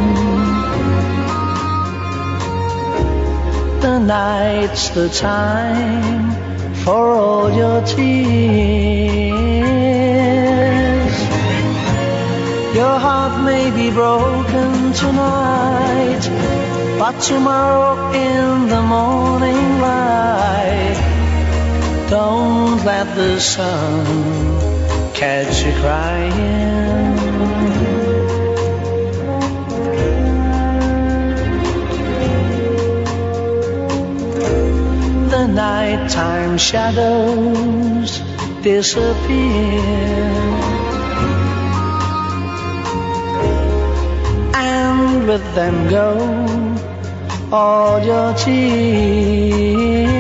[3.82, 6.36] The night's the time
[6.84, 8.08] for all your tears.
[12.76, 16.30] Your heart may be broken tonight,
[17.00, 20.98] but tomorrow in the morning light,
[22.08, 24.67] don't let the sun
[25.18, 27.16] catch you crying.
[35.34, 38.20] The nighttime shadows
[38.62, 39.82] disappear.
[44.54, 46.12] And with them go
[47.52, 50.17] all your tears.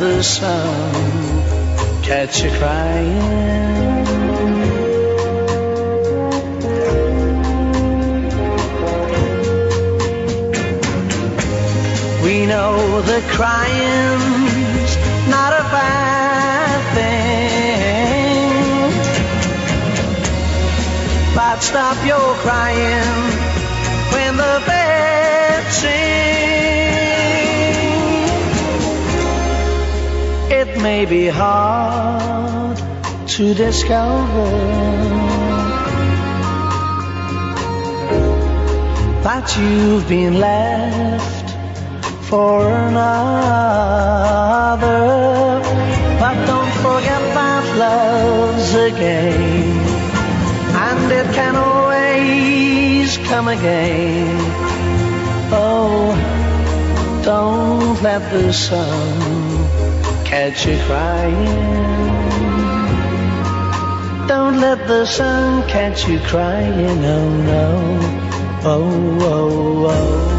[0.00, 0.92] The sun
[2.02, 4.04] catch you crying.
[12.22, 14.96] We know that crying's
[15.28, 17.28] not a bad thing.
[21.34, 23.32] But stop your crying
[24.12, 26.57] when the birds sing.
[30.82, 32.76] May be hard
[33.28, 34.50] to discover
[39.22, 41.48] that you've been left
[42.28, 43.08] for another.
[46.20, 49.78] But don't forget that love's a game,
[50.88, 54.36] and it can always come again.
[55.50, 56.14] Oh,
[57.24, 59.37] don't let the sun
[60.38, 61.46] catch you crying.
[64.28, 67.98] Don't let the sun catch you crying, oh no.
[68.62, 70.37] Oh, oh, oh.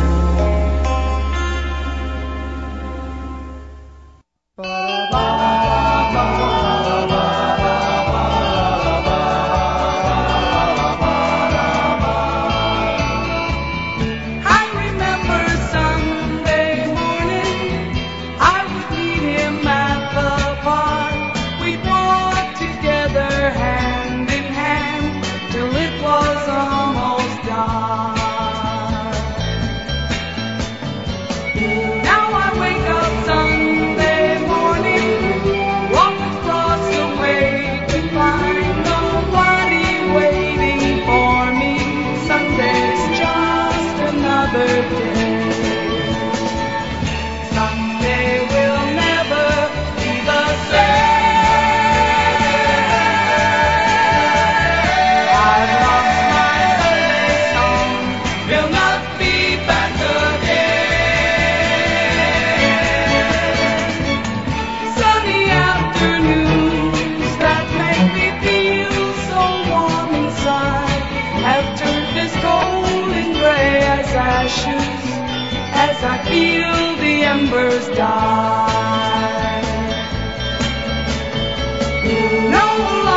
[82.02, 83.09] No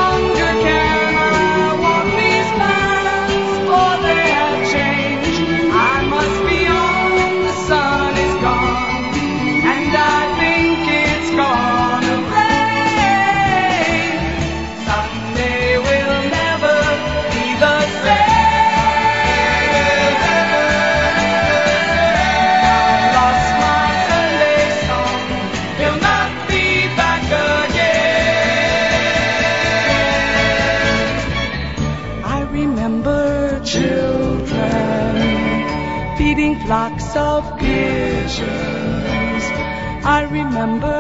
[40.52, 40.91] remember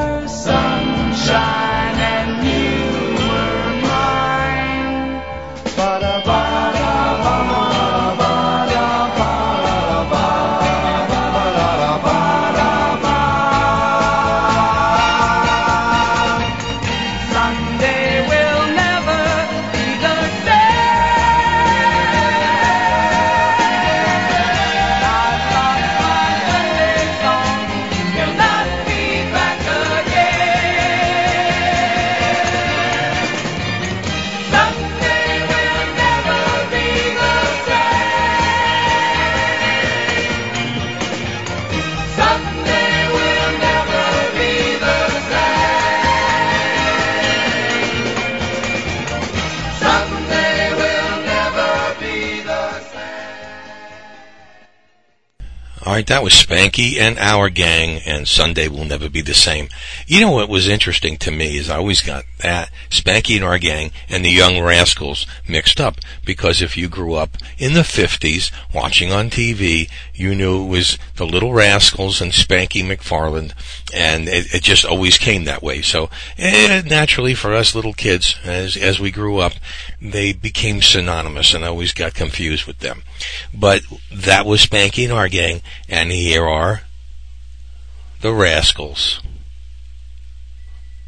[56.06, 59.68] That was Spanky and our gang, and Sunday will never be the same.
[60.12, 63.56] You know what was interesting to me is I always got that Spanky and our
[63.56, 68.52] gang and the Young Rascals mixed up because if you grew up in the 50s
[68.74, 73.54] watching on TV, you knew it was the Little Rascals and Spanky McFarland,
[73.94, 75.80] and it, it just always came that way.
[75.80, 79.54] So eh, naturally, for us little kids, as as we grew up,
[79.98, 83.02] they became synonymous, and I always got confused with them.
[83.54, 83.80] But
[84.12, 86.82] that was Spanky and our gang, and here are
[88.20, 89.21] the Rascals.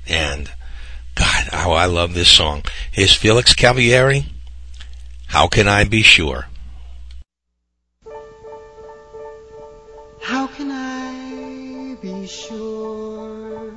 [0.08, 0.50] And
[1.14, 2.62] God, how I love this song.
[2.92, 4.26] Here's Felix Cavaliere.
[5.26, 6.46] How can I be sure?
[10.20, 13.72] How can I be sure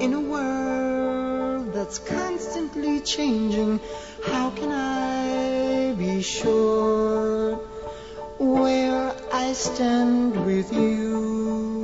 [0.00, 3.80] in a world that's constantly changing?
[4.24, 7.56] How can I be sure
[8.38, 11.75] where I stand with you?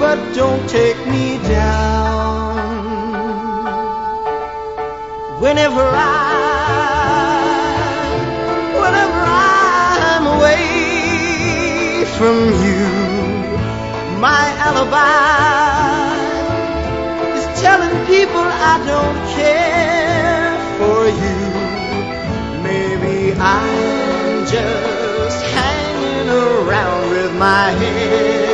[0.00, 2.56] But don't take me down.
[5.44, 6.16] Whenever I,
[8.82, 9.22] whenever
[9.52, 12.86] I'm away from you,
[14.26, 15.36] my alibi
[17.36, 21.40] is telling people I don't care for you.
[22.68, 28.49] Maybe I'm just hanging around with my head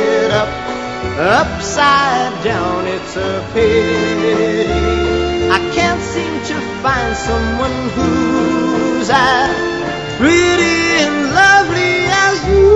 [1.19, 2.85] upside down.
[2.87, 4.69] It's a pity.
[5.49, 9.55] I can't seem to find someone who's as
[10.17, 12.69] pretty and lovely as you.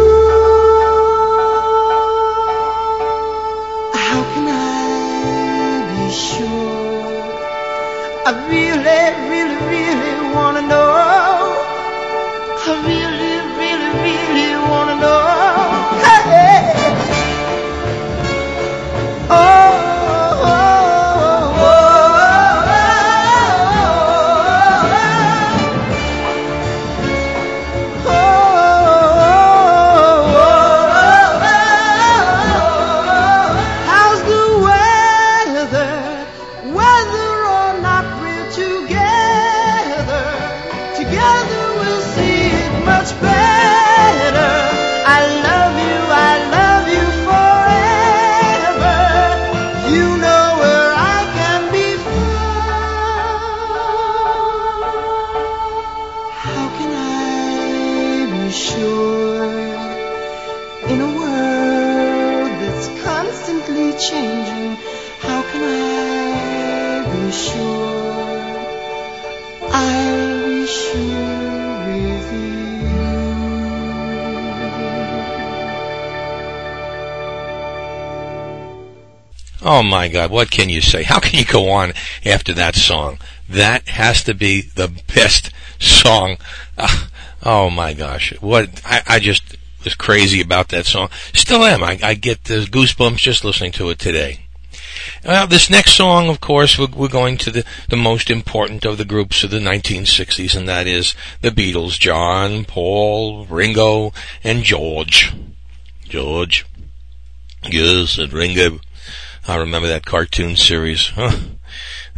[3.94, 7.02] How can I be sure?
[8.26, 9.31] I really,
[79.92, 81.04] my God, what can you say?
[81.04, 81.92] How can you go on
[82.26, 83.20] after that song?
[83.50, 86.38] That has to be the best song.
[86.78, 87.08] Uh,
[87.44, 91.10] oh my gosh, what I, I just was crazy about that song.
[91.34, 91.84] Still am.
[91.84, 94.46] I, I get the goosebumps just listening to it today.
[95.26, 98.98] Well, this next song, of course, we're, we're going to the, the most important of
[98.98, 102.00] the groups of the 1960s, and that is the Beatles.
[102.00, 104.14] John, Paul, Ringo,
[104.44, 105.34] and George.
[106.08, 106.66] George.
[107.70, 108.80] Yes, and Ringo.
[109.48, 111.10] I remember that cartoon series.
[111.10, 111.38] Huh.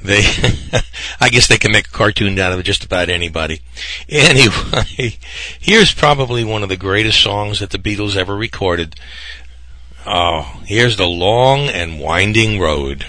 [0.02, 0.22] They,
[1.22, 3.62] I guess they can make a cartoon out of just about anybody.
[4.10, 5.18] Anyway,
[5.60, 8.96] here's probably one of the greatest songs that the Beatles ever recorded.
[10.06, 13.06] Oh, here's the long and winding road.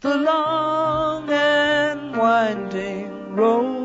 [0.00, 3.79] the long and winding road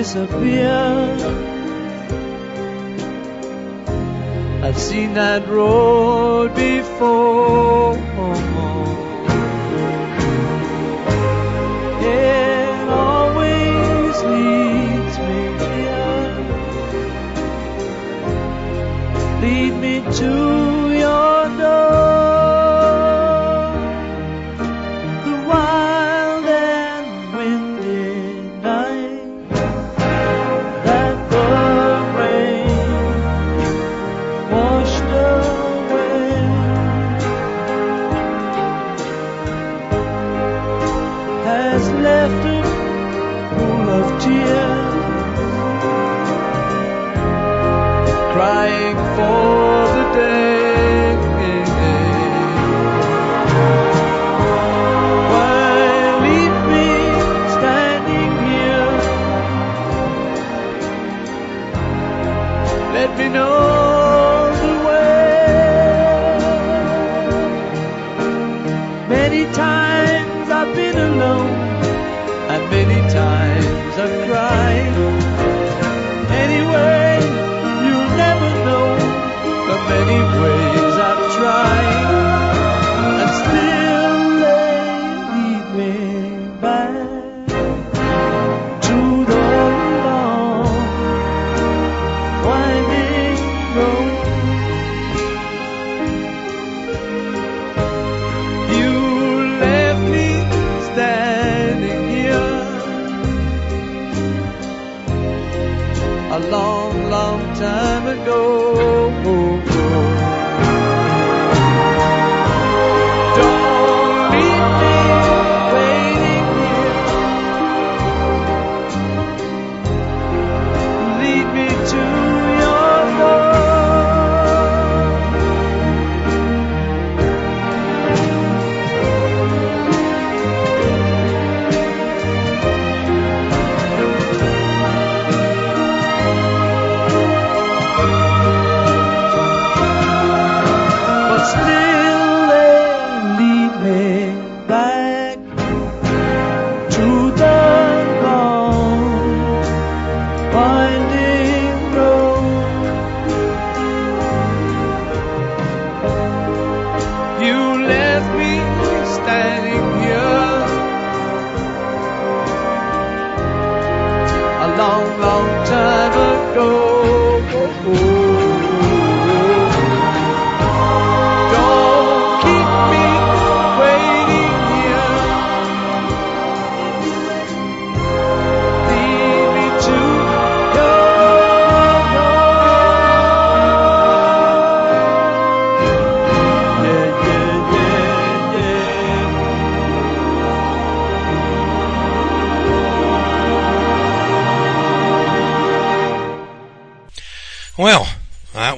[0.00, 0.72] disappear.
[4.64, 7.98] I've seen that road before.
[12.00, 15.40] It always leads me
[19.84, 20.79] me to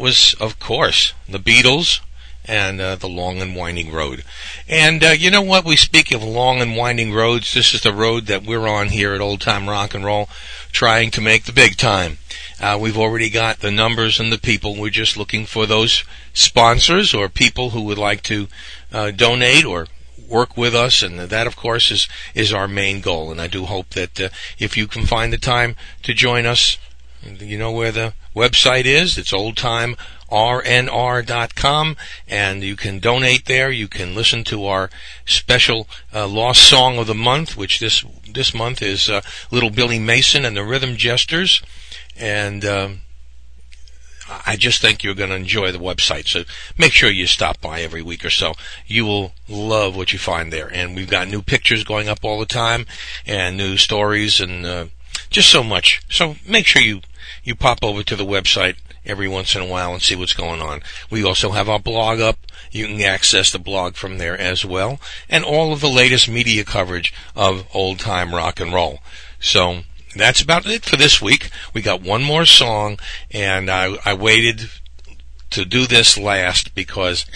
[0.03, 2.01] was, of course, the Beatles
[2.45, 4.25] and uh, the Long and Winding Road.
[4.69, 5.65] And uh, you know what?
[5.65, 7.55] We speak of long and winding roads.
[7.55, 10.29] This is the road that we're on here at Old Time Rock and Roll,
[10.73, 12.19] trying to make the big time.
[12.61, 14.77] Uh, we've already got the numbers and the people.
[14.77, 16.03] We're just looking for those
[16.35, 18.49] sponsors or people who would like to
[18.93, 19.87] uh, donate or
[20.29, 23.31] work with us, and that, of course, is is our main goal.
[23.31, 26.77] And I do hope that uh, if you can find the time to join us,
[27.25, 29.17] you know where the website is.
[29.19, 31.97] It's oldtimernr.com,
[32.29, 33.71] and you can donate there.
[33.71, 34.91] You can listen to our
[35.25, 39.99] special uh, lost song of the month, which this this month is uh, Little Billy
[39.99, 41.63] Mason and the Rhythm Jesters,
[42.17, 42.65] and.
[42.65, 43.01] Um,
[44.47, 46.29] I just think you're going to enjoy the website.
[46.29, 46.45] So
[46.79, 48.55] make sure you stop by every week or so.
[48.87, 50.73] You will love what you find there.
[50.73, 52.87] And we've got new pictures going up all the time
[53.27, 54.87] and new stories and uh,
[55.31, 56.03] just so much.
[56.09, 57.01] So make sure you,
[57.45, 60.63] you pop over to the website every once in a while and see what's going
[60.63, 60.83] on.
[61.11, 62.39] We also have our blog up.
[62.71, 65.01] You can access the blog from there as well.
[65.29, 69.01] And all of the latest media coverage of old time rock and roll.
[69.41, 69.81] So
[70.15, 71.51] that's about it for this week.
[71.75, 72.99] We got one more song,
[73.31, 74.71] and I, I waited
[75.51, 77.27] to do this last because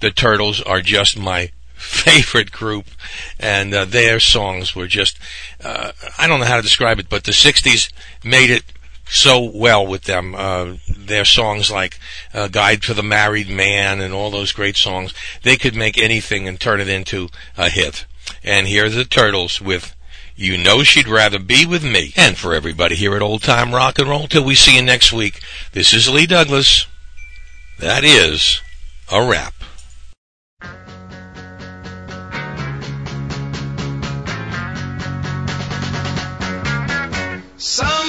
[0.00, 2.86] the Turtles are just my favorite group,
[3.38, 5.18] and uh, their songs were just,
[5.62, 7.92] uh, I don't know how to describe it, but the 60s
[8.24, 8.64] made it
[9.12, 10.34] so well with them.
[10.34, 11.98] Uh, their songs like
[12.32, 15.12] uh, Guide for the Married Man and all those great songs,
[15.42, 18.06] they could make anything and turn it into a hit.
[18.42, 19.94] And here are the Turtles with
[20.34, 22.14] you know she'd rather be with me.
[22.16, 25.12] And for everybody here at Old Time Rock and Roll, till we see you next
[25.12, 25.40] week,
[25.72, 26.86] this is Lee Douglas.
[27.78, 28.60] That is
[29.10, 29.54] a wrap.
[37.58, 38.01] Some